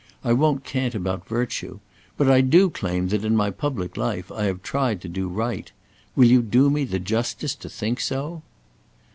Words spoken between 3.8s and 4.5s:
life I